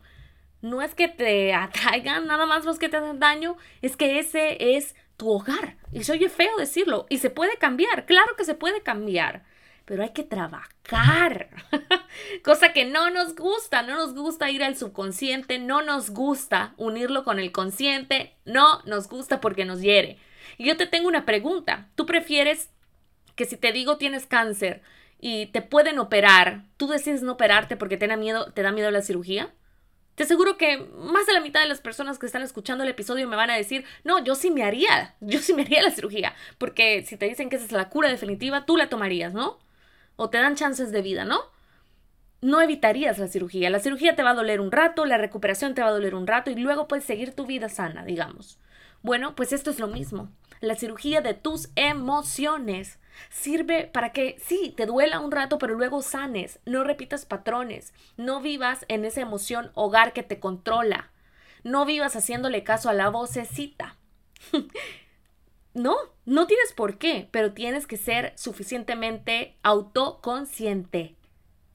No 0.66 0.82
es 0.82 0.96
que 0.96 1.08
te 1.08 1.54
atraigan 1.54 2.26
nada 2.26 2.48
más 2.48 2.66
los 2.66 2.80
que 2.80 2.90
te 2.90 2.98
hacen 2.98 3.20
daño, 3.20 3.56
es 3.84 3.96
que 3.96 4.18
ese 4.18 4.76
es 4.76 4.96
tu 5.16 5.30
hogar. 5.30 5.78
Y 5.92 6.04
se 6.04 6.14
oye 6.14 6.28
feo 6.28 6.58
decirlo. 6.58 7.06
Y 7.08 7.20
se 7.20 7.30
puede 7.30 7.58
cambiar, 7.58 8.08
claro 8.08 8.36
que 8.36 8.46
se 8.46 8.56
puede 8.56 8.82
cambiar. 8.82 9.44
Pero 9.86 10.02
hay 10.02 10.10
que 10.10 10.24
trabajar. 10.24 11.50
Cosa 12.44 12.74
que 12.74 12.86
no 12.86 13.12
nos 13.12 13.36
gusta. 13.36 13.84
No 13.84 13.94
nos 13.94 14.16
gusta 14.16 14.50
ir 14.50 14.64
al 14.64 14.76
subconsciente. 14.76 15.60
No 15.60 15.84
nos 15.84 16.10
gusta 16.10 16.74
unirlo 16.78 17.24
con 17.24 17.38
el 17.38 17.52
consciente. 17.52 18.34
No 18.46 18.82
nos 18.86 19.08
gusta 19.08 19.40
porque 19.40 19.66
nos 19.66 19.82
hiere. 19.82 20.18
Y 20.58 20.66
yo 20.66 20.76
te 20.76 20.88
tengo 20.88 21.08
una 21.08 21.26
pregunta. 21.26 21.90
¿Tú 21.94 22.08
prefieres 22.08 22.72
que 23.36 23.46
si 23.46 23.58
te 23.58 23.72
digo 23.72 23.98
tienes 23.98 24.26
cáncer 24.26 24.82
y 25.20 25.46
te 25.48 25.62
pueden 25.62 26.00
operar, 26.00 26.64
tú 26.78 26.88
decides 26.88 27.22
no 27.22 27.34
operarte 27.34 27.78
porque 27.78 27.98
te 27.98 28.08
da 28.08 28.18
miedo, 28.18 28.52
te 28.54 28.64
da 28.64 28.72
miedo 28.72 28.90
la 28.90 29.04
cirugía? 29.04 29.54
Te 30.16 30.24
aseguro 30.24 30.58
que 30.58 30.78
más 30.78 31.26
de 31.26 31.34
la 31.34 31.42
mitad 31.42 31.62
de 31.62 31.68
las 31.68 31.82
personas 31.82 32.18
que 32.18 32.26
están 32.26 32.42
escuchando 32.42 32.84
el 32.84 32.90
episodio 32.90 33.28
me 33.28 33.36
van 33.36 33.50
a 33.50 33.58
decir, 33.58 33.84
no, 34.04 34.24
yo 34.24 34.36
sí 34.36 34.50
me 34.50 34.64
haría, 34.64 35.16
yo 35.22 35.40
sí 35.40 35.54
me 35.54 35.64
haría 35.64 35.84
la 35.84 35.92
cirugía, 35.92 36.34
porque 36.58 37.04
si 37.06 37.18
te 37.18 37.28
dicen 37.28 37.50
que 37.50 37.58
esa 37.58 37.66
es 37.66 37.72
la 37.72 37.90
cura 37.90 38.10
definitiva, 38.10 38.66
tú 38.66 38.78
la 38.78 38.90
tomarías, 38.90 39.34
¿no? 39.34 39.60
O 40.16 40.30
te 40.30 40.38
dan 40.38 40.56
chances 40.56 40.92
de 40.92 41.02
vida, 41.02 41.26
¿no? 41.26 41.40
No 42.42 42.62
evitarías 42.62 43.18
la 43.18 43.28
cirugía. 43.28 43.70
La 43.70 43.80
cirugía 43.80 44.16
te 44.16 44.24
va 44.24 44.32
a 44.32 44.36
doler 44.36 44.62
un 44.62 44.72
rato, 44.72 45.06
la 45.06 45.18
recuperación 45.18 45.74
te 45.74 45.82
va 45.82 45.88
a 45.90 45.92
doler 45.92 46.16
un 46.16 46.28
rato 46.28 46.52
y 46.52 46.56
luego 46.56 46.88
puedes 46.88 47.04
seguir 47.04 47.34
tu 47.34 47.46
vida 47.46 47.70
sana, 47.70 48.06
digamos. 48.06 48.60
Bueno, 49.02 49.36
pues 49.36 49.52
esto 49.52 49.72
es 49.72 49.80
lo 49.80 49.88
mismo. 49.88 50.30
La 50.62 50.76
cirugía 50.76 51.22
de 51.22 51.34
tus 51.34 51.70
emociones 51.76 53.00
Sirve 53.30 53.86
para 53.86 54.12
que 54.12 54.38
sí, 54.40 54.74
te 54.76 54.86
duela 54.86 55.20
un 55.20 55.32
rato, 55.32 55.58
pero 55.58 55.76
luego 55.76 56.02
sanes, 56.02 56.60
no 56.66 56.84
repitas 56.84 57.26
patrones, 57.26 57.94
no 58.18 58.42
vivas 58.42 58.86
en 58.88 59.06
esa 59.06 59.22
emoción 59.22 59.72
hogar 59.74 60.14
que 60.14 60.24
te 60.24 60.40
controla, 60.40 61.12
no 61.64 61.86
vivas 61.86 62.16
haciéndole 62.16 62.64
caso 62.64 62.90
a 62.90 62.94
la 62.94 63.10
vocecita. 63.10 63.98
no, 65.74 65.96
no 66.26 66.48
tienes 66.48 66.74
por 66.74 66.98
qué, 66.98 67.28
pero 67.32 67.54
tienes 67.54 67.88
que 67.88 67.98
ser 67.98 68.34
suficientemente 68.36 69.58
autoconsciente. 69.64 71.16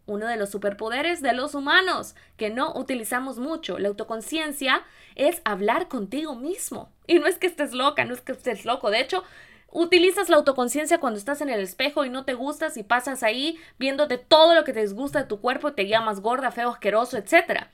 Uno 0.07 0.27
de 0.27 0.37
los 0.37 0.51
superpoderes 0.51 1.23
de 1.23 1.33
los 1.33 1.55
humanos 1.55 2.17
que 2.37 2.51
no 2.51 2.73
utilizamos 2.75 3.39
mucho. 3.39 3.79
La 3.79 3.89
autoconciencia 3.89 4.83
es 5.15 5.41
hablar 5.45 5.87
contigo 5.87 6.35
mismo. 6.35 6.91
Y 7.07 7.21
no 7.21 7.27
es 7.27 7.39
que 7.39 7.47
estés 7.47 7.73
loca, 7.73 8.05
no 8.05 8.15
es 8.15 8.21
que 8.21 8.33
estés 8.33 8.65
loco. 8.65 8.91
De 8.91 9.01
hecho, 9.01 9.23
Utilizas 9.73 10.29
la 10.29 10.37
autoconciencia 10.37 10.99
cuando 10.99 11.19
estás 11.19 11.41
en 11.41 11.49
el 11.49 11.61
espejo 11.61 12.05
y 12.05 12.11
no 12.11 12.25
te 12.25 12.35
gustas 12.35 12.77
y 12.77 12.83
pasas 12.83 13.23
ahí 13.23 13.57
viéndote 13.79 14.19
todo 14.19 14.55
lo 14.55 14.65
que 14.65 14.73
te 14.73 14.81
disgusta 14.81 15.21
de 15.21 15.29
tu 15.29 15.41
cuerpo, 15.41 15.75
te 15.75 15.87
llamas 15.87 16.21
gorda, 16.21 16.51
feo, 16.51 16.71
asqueroso, 16.71 17.17
etc. 17.17 17.69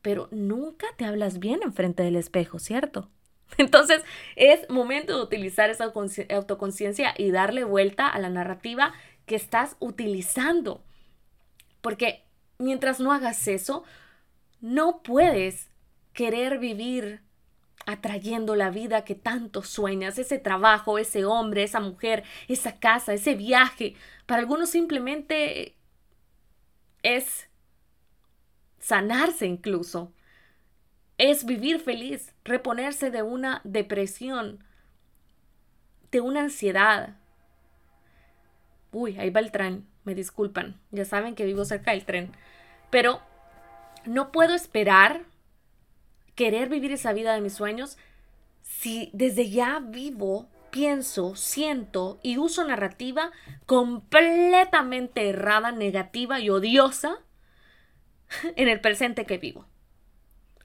Pero 0.00 0.28
nunca 0.30 0.86
te 0.96 1.04
hablas 1.04 1.38
bien 1.38 1.60
enfrente 1.62 2.02
del 2.02 2.16
espejo, 2.16 2.58
¿cierto? 2.58 3.10
Entonces 3.58 4.02
es 4.36 4.68
momento 4.70 5.16
de 5.16 5.22
utilizar 5.22 5.68
esa 5.68 5.84
autoconciencia 5.84 7.14
y 7.16 7.30
darle 7.30 7.64
vuelta 7.64 8.08
a 8.08 8.18
la 8.18 8.30
narrativa 8.30 8.94
que 9.26 9.36
estás 9.36 9.76
utilizando. 9.80 10.82
Porque 11.82 12.24
mientras 12.58 13.00
no 13.00 13.12
hagas 13.12 13.46
eso, 13.48 13.84
no 14.60 15.02
puedes 15.02 15.68
querer 16.12 16.58
vivir 16.58 17.20
atrayendo 17.88 18.54
la 18.54 18.68
vida 18.68 19.02
que 19.02 19.14
tanto 19.14 19.62
sueñas, 19.62 20.18
ese 20.18 20.38
trabajo, 20.38 20.98
ese 20.98 21.24
hombre, 21.24 21.62
esa 21.62 21.80
mujer, 21.80 22.22
esa 22.46 22.78
casa, 22.78 23.14
ese 23.14 23.34
viaje. 23.34 23.94
Para 24.26 24.40
algunos 24.40 24.68
simplemente 24.68 25.74
es 27.02 27.48
sanarse 28.78 29.46
incluso. 29.46 30.12
Es 31.16 31.46
vivir 31.46 31.80
feliz, 31.80 32.34
reponerse 32.44 33.10
de 33.10 33.22
una 33.22 33.62
depresión, 33.64 34.62
de 36.12 36.20
una 36.20 36.40
ansiedad. 36.40 37.16
Uy, 38.92 39.18
ahí 39.18 39.30
va 39.30 39.40
el 39.40 39.50
tren, 39.50 39.86
me 40.04 40.14
disculpan, 40.14 40.78
ya 40.90 41.06
saben 41.06 41.34
que 41.34 41.46
vivo 41.46 41.64
cerca 41.64 41.92
del 41.92 42.04
tren. 42.04 42.32
Pero 42.90 43.22
no 44.04 44.30
puedo 44.30 44.54
esperar 44.54 45.22
querer 46.38 46.68
vivir 46.68 46.92
esa 46.92 47.12
vida 47.12 47.34
de 47.34 47.40
mis 47.40 47.54
sueños 47.54 47.98
si 48.62 49.10
desde 49.12 49.50
ya 49.50 49.80
vivo, 49.80 50.48
pienso, 50.70 51.34
siento 51.34 52.20
y 52.22 52.38
uso 52.38 52.64
narrativa 52.64 53.32
completamente 53.66 55.30
errada, 55.30 55.72
negativa 55.72 56.38
y 56.38 56.48
odiosa 56.48 57.18
en 58.54 58.68
el 58.68 58.80
presente 58.80 59.26
que 59.26 59.38
vivo. 59.38 59.66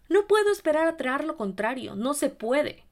No 0.10 0.28
puedo 0.28 0.52
esperar 0.52 0.88
a 0.88 0.96
traer 0.96 1.24
lo 1.24 1.38
contrario, 1.38 1.96
no 1.96 2.14
se 2.14 2.30
puede. 2.30 2.86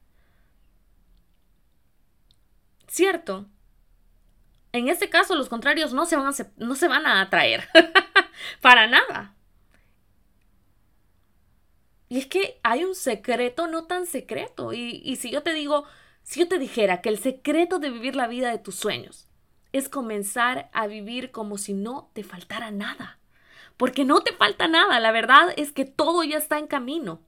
Cierto. 2.88 3.46
En 4.72 4.88
este 4.88 5.08
caso, 5.08 5.36
los 5.36 5.48
contrarios 5.48 5.92
no 5.92 6.04
se 6.04 6.16
van 6.16 6.26
a, 6.26 6.32
no 6.56 6.74
se 6.74 6.88
van 6.88 7.06
a 7.06 7.20
atraer. 7.20 7.68
Para 8.60 8.88
nada. 8.88 9.36
Y 12.12 12.18
es 12.18 12.26
que 12.26 12.60
hay 12.62 12.84
un 12.84 12.94
secreto 12.94 13.68
no 13.68 13.84
tan 13.84 14.04
secreto. 14.04 14.74
Y, 14.74 15.00
y 15.02 15.16
si 15.16 15.30
yo 15.30 15.42
te 15.42 15.54
digo, 15.54 15.84
si 16.22 16.40
yo 16.40 16.46
te 16.46 16.58
dijera 16.58 17.00
que 17.00 17.08
el 17.08 17.18
secreto 17.18 17.78
de 17.78 17.88
vivir 17.88 18.16
la 18.16 18.26
vida 18.26 18.50
de 18.50 18.58
tus 18.58 18.74
sueños 18.74 19.30
es 19.72 19.88
comenzar 19.88 20.68
a 20.74 20.86
vivir 20.86 21.30
como 21.30 21.56
si 21.56 21.72
no 21.72 22.10
te 22.12 22.22
faltara 22.22 22.70
nada. 22.70 23.18
Porque 23.78 24.04
no 24.04 24.20
te 24.20 24.34
falta 24.34 24.68
nada, 24.68 25.00
la 25.00 25.10
verdad 25.10 25.54
es 25.56 25.72
que 25.72 25.86
todo 25.86 26.22
ya 26.22 26.36
está 26.36 26.58
en 26.58 26.66
camino. 26.66 27.22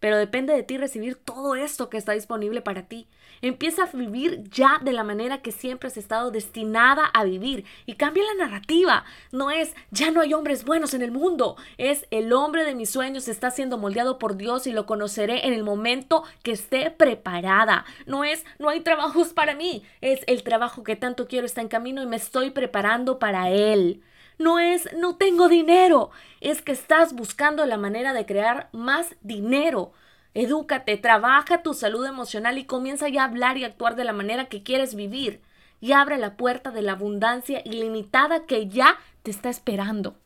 Pero 0.00 0.16
depende 0.16 0.54
de 0.54 0.62
ti 0.62 0.78
recibir 0.78 1.16
todo 1.16 1.54
esto 1.54 1.90
que 1.90 1.96
está 1.96 2.12
disponible 2.12 2.60
para 2.60 2.82
ti. 2.82 3.08
Empieza 3.40 3.84
a 3.84 3.96
vivir 3.96 4.44
ya 4.50 4.80
de 4.82 4.92
la 4.92 5.04
manera 5.04 5.42
que 5.42 5.52
siempre 5.52 5.88
has 5.88 5.96
estado 5.96 6.30
destinada 6.30 7.04
a 7.06 7.24
vivir 7.24 7.64
y 7.86 7.94
cambia 7.94 8.24
la 8.24 8.46
narrativa. 8.46 9.04
No 9.32 9.50
es 9.50 9.74
ya 9.90 10.10
no 10.10 10.20
hay 10.20 10.34
hombres 10.34 10.64
buenos 10.64 10.94
en 10.94 11.02
el 11.02 11.12
mundo, 11.12 11.56
es 11.76 12.06
el 12.10 12.32
hombre 12.32 12.64
de 12.64 12.74
mis 12.74 12.90
sueños 12.90 13.28
está 13.28 13.50
siendo 13.50 13.78
moldeado 13.78 14.18
por 14.18 14.36
Dios 14.36 14.66
y 14.66 14.72
lo 14.72 14.86
conoceré 14.86 15.46
en 15.46 15.52
el 15.52 15.64
momento 15.64 16.24
que 16.42 16.52
esté 16.52 16.90
preparada. 16.90 17.84
No 18.06 18.24
es 18.24 18.44
no 18.58 18.68
hay 18.68 18.80
trabajos 18.80 19.32
para 19.32 19.54
mí, 19.54 19.82
es 20.00 20.20
el 20.26 20.42
trabajo 20.42 20.82
que 20.82 20.96
tanto 20.96 21.28
quiero 21.28 21.46
está 21.46 21.60
en 21.60 21.68
camino 21.68 22.02
y 22.02 22.06
me 22.06 22.16
estoy 22.16 22.50
preparando 22.50 23.18
para 23.18 23.50
él. 23.50 24.02
No 24.38 24.60
es 24.60 24.88
no 24.96 25.16
tengo 25.16 25.48
dinero, 25.48 26.10
es 26.40 26.62
que 26.62 26.72
estás 26.72 27.12
buscando 27.12 27.66
la 27.66 27.76
manera 27.76 28.12
de 28.12 28.24
crear 28.24 28.68
más 28.72 29.16
dinero. 29.20 29.92
Edúcate, 30.34 30.96
trabaja 30.96 31.62
tu 31.62 31.74
salud 31.74 32.06
emocional 32.06 32.58
y 32.58 32.64
comienza 32.64 33.08
ya 33.08 33.22
a 33.22 33.26
hablar 33.26 33.58
y 33.58 33.64
actuar 33.64 33.96
de 33.96 34.04
la 34.04 34.12
manera 34.12 34.48
que 34.48 34.62
quieres 34.62 34.94
vivir. 34.94 35.42
Y 35.80 35.92
abre 35.92 36.18
la 36.18 36.36
puerta 36.36 36.70
de 36.70 36.82
la 36.82 36.92
abundancia 36.92 37.62
ilimitada 37.64 38.46
que 38.46 38.68
ya 38.68 38.98
te 39.22 39.30
está 39.30 39.48
esperando. 39.48 40.16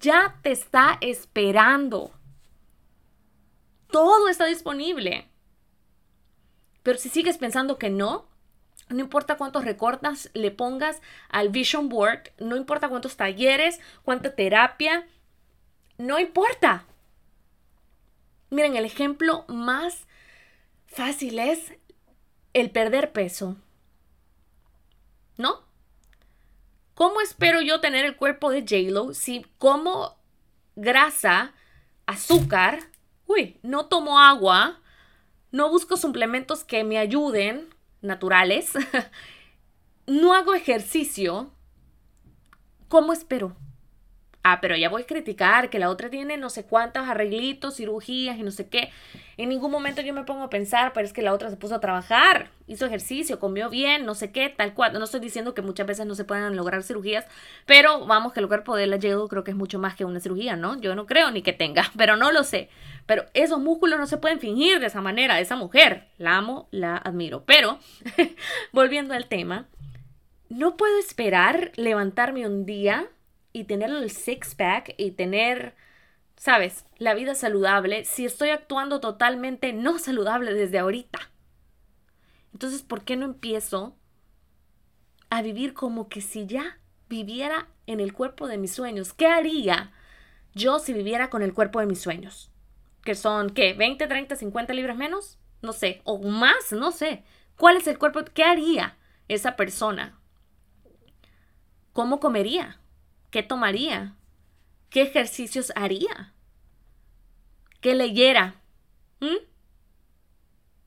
Ya 0.00 0.36
te 0.42 0.52
está 0.52 0.98
esperando. 1.00 2.12
Todo 3.90 4.28
está 4.28 4.46
disponible. 4.46 5.28
Pero 6.82 6.98
si 6.98 7.08
sigues 7.08 7.38
pensando 7.38 7.78
que 7.78 7.90
no, 7.90 8.26
no 8.88 9.00
importa 9.00 9.36
cuántos 9.36 9.64
recortas 9.64 10.30
le 10.34 10.50
pongas 10.50 11.00
al 11.28 11.48
Vision 11.48 11.88
Board, 11.88 12.32
no 12.38 12.56
importa 12.56 12.88
cuántos 12.88 13.16
talleres, 13.16 13.80
cuánta 14.02 14.34
terapia, 14.34 15.06
no 15.98 16.18
importa. 16.18 16.84
Miren, 18.50 18.76
el 18.76 18.84
ejemplo 18.84 19.44
más 19.48 20.06
fácil 20.86 21.38
es 21.38 21.72
el 22.52 22.70
perder 22.70 23.12
peso. 23.12 23.56
¿No? 25.36 25.62
¿Cómo 26.94 27.20
espero 27.20 27.60
yo 27.60 27.80
tener 27.80 28.04
el 28.04 28.16
cuerpo 28.16 28.50
de 28.50 28.64
JLo 28.64 29.14
si 29.14 29.44
como 29.58 30.16
grasa, 30.76 31.52
azúcar, 32.06 32.78
uy, 33.26 33.58
no 33.62 33.86
tomo 33.86 34.20
agua, 34.20 34.80
no 35.50 35.70
busco 35.70 35.96
suplementos 35.96 36.62
que 36.62 36.84
me 36.84 36.98
ayuden, 36.98 37.73
naturales, 38.04 38.72
no 40.06 40.34
hago 40.34 40.54
ejercicio? 40.54 41.50
¿Cómo 42.88 43.12
espero? 43.12 43.56
Ah, 44.46 44.60
pero 44.60 44.76
ya 44.76 44.90
voy 44.90 45.02
a 45.02 45.06
criticar 45.06 45.70
que 45.70 45.78
la 45.78 45.88
otra 45.88 46.10
tiene 46.10 46.36
no 46.36 46.50
sé 46.50 46.66
cuántos 46.66 47.08
arreglitos, 47.08 47.76
cirugías 47.76 48.36
y 48.36 48.42
no 48.42 48.50
sé 48.50 48.68
qué. 48.68 48.90
En 49.38 49.48
ningún 49.48 49.70
momento 49.70 50.02
yo 50.02 50.12
me 50.12 50.24
pongo 50.24 50.42
a 50.42 50.50
pensar, 50.50 50.92
pero 50.92 51.06
es 51.06 51.14
que 51.14 51.22
la 51.22 51.32
otra 51.32 51.48
se 51.48 51.56
puso 51.56 51.76
a 51.76 51.80
trabajar, 51.80 52.50
hizo 52.66 52.84
ejercicio, 52.84 53.40
comió 53.40 53.70
bien, 53.70 54.04
no 54.04 54.14
sé 54.14 54.32
qué, 54.32 54.50
tal 54.50 54.74
cual. 54.74 54.92
No 54.92 55.02
estoy 55.02 55.20
diciendo 55.20 55.54
que 55.54 55.62
muchas 55.62 55.86
veces 55.86 56.04
no 56.04 56.14
se 56.14 56.24
puedan 56.24 56.56
lograr 56.56 56.82
cirugías, 56.82 57.24
pero 57.64 58.04
vamos 58.04 58.34
que 58.34 58.40
el 58.40 58.46
cuerpo 58.46 58.76
de 58.76 58.86
la 58.86 58.98
Jill 58.98 59.28
creo 59.30 59.44
que 59.44 59.52
es 59.52 59.56
mucho 59.56 59.78
más 59.78 59.96
que 59.96 60.04
una 60.04 60.20
cirugía, 60.20 60.56
¿no? 60.56 60.78
Yo 60.78 60.94
no 60.94 61.06
creo 61.06 61.30
ni 61.30 61.40
que 61.40 61.54
tenga, 61.54 61.90
pero 61.96 62.18
no 62.18 62.30
lo 62.30 62.44
sé. 62.44 62.68
Pero 63.06 63.24
esos 63.32 63.60
músculos 63.60 63.98
no 63.98 64.06
se 64.06 64.18
pueden 64.18 64.40
fingir 64.40 64.78
de 64.78 64.88
esa 64.88 65.00
manera, 65.00 65.40
esa 65.40 65.56
mujer. 65.56 66.08
La 66.18 66.36
amo, 66.36 66.68
la 66.70 66.98
admiro. 66.98 67.44
Pero, 67.46 67.78
volviendo 68.72 69.14
al 69.14 69.24
tema, 69.26 69.68
no 70.50 70.76
puedo 70.76 70.98
esperar 70.98 71.72
levantarme 71.76 72.46
un 72.46 72.66
día 72.66 73.08
y 73.54 73.64
tener 73.64 73.88
el 73.88 74.10
six-pack 74.10 74.94
y 74.98 75.12
tener, 75.12 75.74
sabes, 76.36 76.84
la 76.98 77.14
vida 77.14 77.36
saludable 77.36 78.04
si 78.04 78.26
estoy 78.26 78.50
actuando 78.50 79.00
totalmente 79.00 79.72
no 79.72 79.98
saludable 79.98 80.52
desde 80.52 80.80
ahorita. 80.80 81.30
Entonces, 82.52 82.82
¿por 82.82 83.04
qué 83.04 83.16
no 83.16 83.24
empiezo 83.24 83.96
a 85.30 85.40
vivir 85.40 85.72
como 85.72 86.08
que 86.08 86.20
si 86.20 86.46
ya 86.46 86.80
viviera 87.08 87.68
en 87.86 88.00
el 88.00 88.12
cuerpo 88.12 88.48
de 88.48 88.58
mis 88.58 88.72
sueños? 88.72 89.12
¿Qué 89.12 89.28
haría 89.28 89.92
yo 90.52 90.80
si 90.80 90.92
viviera 90.92 91.30
con 91.30 91.42
el 91.42 91.54
cuerpo 91.54 91.78
de 91.78 91.86
mis 91.86 92.00
sueños? 92.00 92.50
Que 93.04 93.14
son, 93.14 93.50
¿qué? 93.50 93.78
¿20, 93.78 94.08
30, 94.08 94.34
50 94.34 94.74
libras 94.74 94.96
menos? 94.96 95.38
No 95.62 95.72
sé. 95.72 96.00
O 96.02 96.18
más, 96.18 96.72
no 96.72 96.90
sé. 96.90 97.22
¿Cuál 97.56 97.76
es 97.76 97.86
el 97.86 97.98
cuerpo? 97.98 98.20
¿Qué 98.34 98.42
haría 98.42 98.96
esa 99.28 99.54
persona? 99.54 100.18
¿Cómo 101.92 102.18
comería? 102.18 102.80
¿Qué 103.34 103.42
tomaría? 103.42 104.14
¿Qué 104.90 105.02
ejercicios 105.02 105.72
haría? 105.74 106.32
¿Qué 107.80 107.96
leyera? 107.96 108.60
¿Mm? 109.18 109.42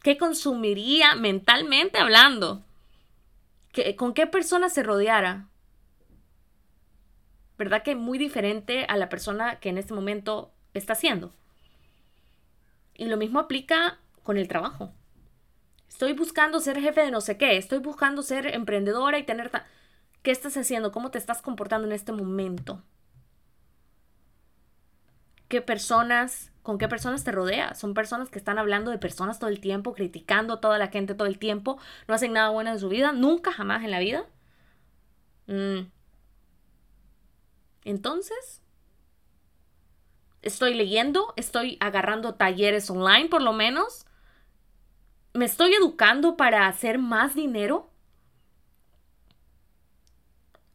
¿Qué 0.02 0.18
consumiría 0.18 1.16
mentalmente 1.16 2.00
hablando? 2.00 2.64
¿Con 3.98 4.14
qué 4.14 4.28
persona 4.28 4.70
se 4.70 4.82
rodeara? 4.82 5.50
¿Verdad 7.58 7.84
que 7.84 7.96
muy 7.96 8.18
diferente 8.18 8.86
a 8.88 8.96
la 8.96 9.10
persona 9.10 9.60
que 9.60 9.68
en 9.68 9.78
este 9.78 9.94
momento 9.94 10.54
está 10.74 10.94
haciendo? 10.94 11.34
Y 12.94 13.08
lo 13.08 13.18
mismo 13.18 13.42
aplica 13.42 14.00
con 14.24 14.38
el 14.38 14.48
trabajo. 14.48 14.94
Estoy 15.90 16.14
buscando 16.14 16.62
ser 16.62 16.80
jefe 16.80 17.02
de 17.02 17.12
no 17.12 17.20
sé 17.20 17.38
qué, 17.38 17.58
estoy 17.58 17.80
buscando 17.80 18.22
ser 18.22 18.48
emprendedora 18.56 19.20
y 19.20 19.24
tener... 19.24 19.52
¿Qué 20.28 20.32
estás 20.32 20.58
haciendo? 20.58 20.92
¿Cómo 20.92 21.10
te 21.10 21.18
estás 21.18 21.42
comportando 21.42 21.88
en 21.88 21.94
este 21.94 22.12
momento? 22.12 22.84
¿Qué 25.48 25.62
personas, 25.62 26.52
con 26.64 26.78
qué 26.78 26.90
personas 26.90 27.24
te 27.24 27.32
rodeas? 27.32 27.80
Son 27.80 27.94
personas 27.94 28.30
que 28.30 28.38
están 28.38 28.58
hablando 28.58 28.92
de 28.92 28.98
personas 28.98 29.40
todo 29.40 29.50
el 29.50 29.62
tiempo, 29.62 29.94
criticando 29.94 30.56
a 30.56 30.60
toda 30.60 30.78
la 30.80 30.90
gente 30.90 31.16
todo 31.16 31.30
el 31.30 31.40
tiempo, 31.40 31.80
no 32.10 32.14
hacen 32.14 32.34
nada 32.34 32.50
bueno 32.50 32.72
en 32.72 32.80
su 32.80 32.90
vida, 32.90 33.14
nunca, 33.14 33.54
jamás 33.54 33.86
en 33.86 33.92
la 33.92 34.00
vida. 34.00 34.26
Mm. 35.46 35.90
Entonces, 37.86 38.62
estoy 40.42 40.74
leyendo, 40.74 41.34
estoy 41.38 41.78
agarrando 41.80 42.36
talleres 42.36 42.90
online 42.90 43.30
por 43.30 43.42
lo 43.42 43.54
menos. 43.54 44.06
¿Me 45.34 45.46
estoy 45.46 45.74
educando 45.74 46.36
para 46.36 46.68
hacer 46.68 47.00
más 47.00 47.34
dinero? 47.34 47.94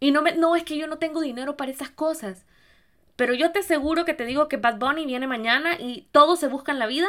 Y 0.03 0.11
no, 0.11 0.21
me, 0.21 0.35
no 0.35 0.57
es 0.57 0.65
que 0.65 0.77
yo 0.77 0.89
no 0.89 0.99
tengo 0.99 1.21
dinero 1.21 1.57
para 1.57 1.71
esas 1.71 1.89
cosas. 1.89 2.45
Pero 3.15 3.35
yo 3.35 3.53
te 3.53 3.61
aseguro 3.61 4.05
que 4.05 4.15
te 4.15 4.25
digo 4.25 4.49
que 4.49 4.57
Bad 4.57 4.81
Bunny 4.81 5.07
viene 5.07 5.29
mañana 5.29 5.77
y 5.79 6.09
todo 6.11 6.35
se 6.35 6.49
busca 6.49 6.73
en 6.73 6.81
la 6.81 6.89
vida 6.89 7.07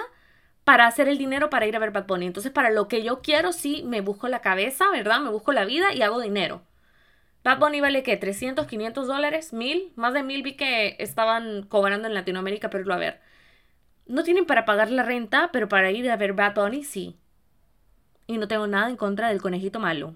para 0.63 0.85
hacer 0.85 1.07
el 1.07 1.17
dinero 1.17 1.49
para 1.49 1.65
ir 1.65 1.75
a 1.75 1.79
ver 1.79 1.89
Bad 1.89 2.05
Bunny. 2.05 2.27
Entonces, 2.27 2.51
para 2.51 2.69
lo 2.69 2.87
que 2.87 3.01
yo 3.01 3.23
quiero, 3.23 3.51
sí, 3.51 3.81
me 3.83 4.01
busco 4.01 4.27
la 4.27 4.41
cabeza, 4.41 4.91
¿verdad? 4.91 5.21
Me 5.21 5.31
busco 5.31 5.53
la 5.53 5.65
vida 5.65 5.91
y 5.91 6.03
hago 6.03 6.21
dinero. 6.21 6.61
Bad 7.43 7.57
Bunny 7.57 7.81
vale 7.81 8.03
qué? 8.03 8.15
300, 8.15 8.67
500 8.67 9.07
dólares, 9.07 9.53
mil, 9.53 9.91
más 9.95 10.13
de 10.13 10.21
mil 10.21 10.43
vi 10.43 10.55
que 10.55 10.95
estaban 10.99 11.63
cobrando 11.63 12.07
en 12.07 12.13
Latinoamérica, 12.13 12.69
pero 12.69 12.93
a 12.93 12.97
ver. 12.97 13.21
No 14.05 14.23
tienen 14.23 14.45
para 14.45 14.65
pagar 14.65 14.91
la 14.91 15.01
renta, 15.01 15.49
pero 15.51 15.67
para 15.67 15.89
ir 15.89 16.11
a 16.11 16.15
ver 16.15 16.33
Bad 16.33 16.53
Bunny 16.53 16.83
sí. 16.83 17.17
Y 18.27 18.37
no 18.37 18.47
tengo 18.47 18.67
nada 18.67 18.87
en 18.87 18.97
contra 18.97 19.29
del 19.29 19.41
conejito 19.41 19.79
malo. 19.79 20.15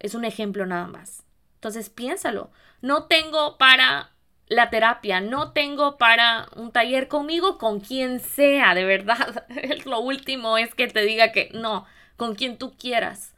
Es 0.00 0.16
un 0.16 0.24
ejemplo 0.24 0.66
nada 0.66 0.88
más. 0.88 1.29
Entonces 1.60 1.90
piénsalo. 1.90 2.50
No 2.80 3.04
tengo 3.04 3.58
para 3.58 4.12
la 4.46 4.70
terapia, 4.70 5.20
no 5.20 5.52
tengo 5.52 5.98
para 5.98 6.48
un 6.56 6.72
taller 6.72 7.06
conmigo, 7.06 7.58
con 7.58 7.80
quien 7.80 8.18
sea, 8.20 8.74
de 8.74 8.86
verdad. 8.86 9.46
Lo 9.84 10.00
último 10.00 10.56
es 10.56 10.74
que 10.74 10.88
te 10.88 11.02
diga 11.02 11.32
que 11.32 11.50
no, 11.52 11.84
con 12.16 12.34
quien 12.34 12.56
tú 12.56 12.74
quieras. 12.78 13.34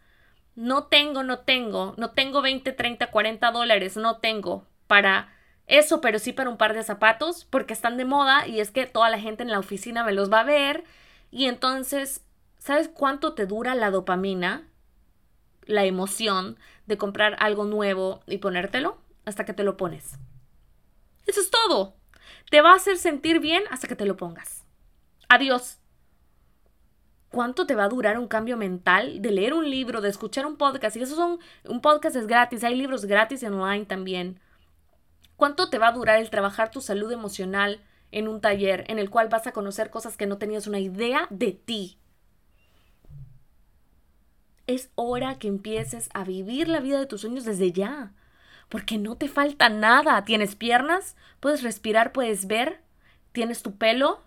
No 0.54 0.84
tengo, 0.84 1.24
no 1.24 1.40
tengo, 1.40 1.94
no 1.98 2.12
tengo 2.12 2.42
20, 2.42 2.70
30, 2.70 3.08
40 3.08 3.50
dólares, 3.50 3.96
no 3.96 4.18
tengo 4.18 4.68
para 4.86 5.34
eso, 5.66 6.00
pero 6.00 6.20
sí 6.20 6.32
para 6.32 6.48
un 6.50 6.58
par 6.58 6.74
de 6.74 6.84
zapatos, 6.84 7.44
porque 7.44 7.72
están 7.72 7.96
de 7.96 8.04
moda 8.04 8.46
y 8.46 8.60
es 8.60 8.70
que 8.70 8.86
toda 8.86 9.10
la 9.10 9.18
gente 9.18 9.42
en 9.42 9.50
la 9.50 9.58
oficina 9.58 10.04
me 10.04 10.12
los 10.12 10.32
va 10.32 10.40
a 10.40 10.44
ver. 10.44 10.84
Y 11.32 11.46
entonces, 11.46 12.24
¿sabes 12.58 12.88
cuánto 12.88 13.34
te 13.34 13.46
dura 13.46 13.74
la 13.74 13.90
dopamina? 13.90 14.68
La 15.66 15.84
emoción 15.84 16.56
de 16.86 16.98
comprar 16.98 17.36
algo 17.38 17.64
nuevo 17.64 18.20
y 18.26 18.38
ponértelo 18.38 18.98
hasta 19.24 19.44
que 19.44 19.52
te 19.52 19.64
lo 19.64 19.76
pones. 19.76 20.18
Eso 21.26 21.40
es 21.40 21.50
todo. 21.50 21.96
Te 22.50 22.60
va 22.60 22.72
a 22.72 22.76
hacer 22.76 22.96
sentir 22.96 23.40
bien 23.40 23.62
hasta 23.70 23.88
que 23.88 23.96
te 23.96 24.04
lo 24.04 24.16
pongas. 24.16 24.64
Adiós. 25.28 25.78
¿Cuánto 27.30 27.66
te 27.66 27.74
va 27.74 27.84
a 27.84 27.88
durar 27.88 28.18
un 28.18 28.28
cambio 28.28 28.58
mental 28.58 29.22
de 29.22 29.30
leer 29.30 29.54
un 29.54 29.70
libro, 29.70 30.02
de 30.02 30.10
escuchar 30.10 30.44
un 30.44 30.56
podcast? 30.56 30.96
Y 30.96 31.02
eso 31.02 31.16
son, 31.16 31.38
un 31.64 31.80
podcast 31.80 32.14
es 32.16 32.26
gratis, 32.26 32.62
hay 32.62 32.74
libros 32.74 33.06
gratis 33.06 33.42
online 33.42 33.86
también. 33.86 34.38
¿Cuánto 35.36 35.70
te 35.70 35.78
va 35.78 35.88
a 35.88 35.92
durar 35.92 36.18
el 36.18 36.28
trabajar 36.28 36.70
tu 36.70 36.82
salud 36.82 37.10
emocional 37.10 37.80
en 38.10 38.28
un 38.28 38.42
taller 38.42 38.84
en 38.88 38.98
el 38.98 39.08
cual 39.08 39.28
vas 39.28 39.46
a 39.46 39.52
conocer 39.52 39.88
cosas 39.88 40.18
que 40.18 40.26
no 40.26 40.36
tenías 40.36 40.66
una 40.66 40.78
idea 40.78 41.26
de 41.30 41.52
ti? 41.52 41.98
Es 44.66 44.90
hora 44.94 45.38
que 45.38 45.48
empieces 45.48 46.08
a 46.14 46.24
vivir 46.24 46.68
la 46.68 46.80
vida 46.80 46.98
de 46.98 47.06
tus 47.06 47.22
sueños 47.22 47.44
desde 47.44 47.72
ya 47.72 48.12
porque 48.72 48.96
no 48.96 49.16
te 49.16 49.28
falta 49.28 49.68
nada. 49.68 50.24
Tienes 50.24 50.56
piernas, 50.56 51.14
puedes 51.40 51.62
respirar, 51.62 52.10
puedes 52.12 52.46
ver, 52.46 52.80
tienes 53.32 53.62
tu 53.62 53.76
pelo, 53.76 54.22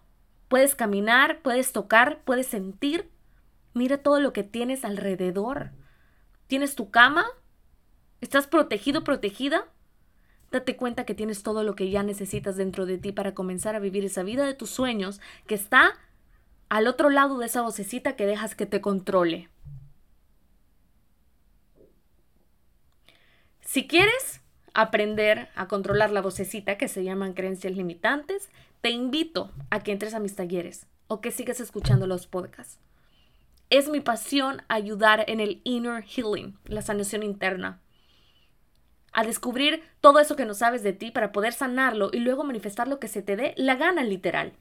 puedes 0.49 0.75
caminar, 0.75 1.39
puedes 1.41 1.71
tocar, 1.71 2.21
puedes 2.25 2.45
sentir. 2.45 3.09
Mira 3.73 3.97
todo 3.97 4.19
lo 4.19 4.33
que 4.33 4.43
tienes 4.43 4.85
alrededor. 4.85 5.71
Tienes 6.45 6.75
tu 6.75 6.91
cama, 6.91 7.25
estás 8.21 8.45
protegido, 8.45 9.03
protegida. 9.03 9.65
Date 10.51 10.77
cuenta 10.77 11.05
que 11.05 11.15
tienes 11.15 11.41
todo 11.41 11.63
lo 11.63 11.75
que 11.75 11.89
ya 11.89 12.03
necesitas 12.03 12.55
dentro 12.55 12.85
de 12.85 12.99
ti 12.99 13.11
para 13.11 13.33
comenzar 13.33 13.75
a 13.75 13.79
vivir 13.79 14.05
esa 14.05 14.21
vida 14.21 14.45
de 14.45 14.53
tus 14.53 14.69
sueños 14.69 15.21
que 15.47 15.55
está 15.55 15.93
al 16.69 16.85
otro 16.85 17.09
lado 17.09 17.39
de 17.39 17.47
esa 17.47 17.63
vocecita 17.63 18.15
que 18.15 18.27
dejas 18.27 18.53
que 18.53 18.67
te 18.67 18.79
controle. 18.79 19.49
Si 23.75 23.87
quieres 23.87 24.41
aprender 24.73 25.49
a 25.53 25.67
controlar 25.67 26.09
la 26.09 26.21
vocecita 26.21 26.77
que 26.77 26.87
se 26.87 27.03
llaman 27.03 27.33
creencias 27.33 27.75
limitantes, 27.75 28.49
te 28.79 28.89
invito 28.89 29.51
a 29.69 29.81
que 29.81 29.91
entres 29.91 30.13
a 30.13 30.21
mis 30.21 30.33
talleres 30.33 30.87
o 31.07 31.19
que 31.19 31.29
sigas 31.29 31.59
escuchando 31.59 32.07
los 32.07 32.25
podcasts. 32.25 32.79
Es 33.69 33.89
mi 33.89 33.99
pasión 33.99 34.61
ayudar 34.69 35.25
en 35.27 35.41
el 35.41 35.59
inner 35.65 36.05
healing, 36.05 36.57
la 36.63 36.81
sanación 36.81 37.21
interna. 37.21 37.81
A 39.11 39.25
descubrir 39.25 39.83
todo 39.99 40.21
eso 40.21 40.37
que 40.37 40.45
no 40.45 40.53
sabes 40.53 40.81
de 40.81 40.93
ti 40.93 41.11
para 41.11 41.33
poder 41.33 41.51
sanarlo 41.51 42.11
y 42.13 42.19
luego 42.19 42.45
manifestar 42.45 42.87
lo 42.87 43.01
que 43.01 43.09
se 43.09 43.23
te 43.23 43.35
dé 43.35 43.53
la 43.57 43.75
gana 43.75 44.05
literal. 44.05 44.53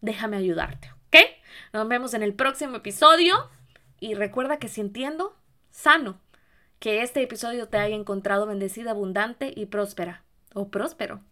Déjame 0.00 0.38
ayudarte, 0.38 0.90
¿ok? 1.08 1.16
Nos 1.74 1.86
vemos 1.88 2.14
en 2.14 2.22
el 2.22 2.32
próximo 2.32 2.76
episodio 2.76 3.50
y 4.00 4.14
recuerda 4.14 4.58
que 4.58 4.68
si 4.68 4.80
entiendo, 4.80 5.36
sano 5.68 6.23
que 6.84 7.00
este 7.00 7.22
episodio 7.22 7.66
te 7.66 7.78
haya 7.78 7.96
encontrado 7.96 8.44
bendecida, 8.44 8.90
abundante 8.90 9.50
y 9.56 9.64
próspera 9.64 10.22
o 10.52 10.68
próspero. 10.68 11.22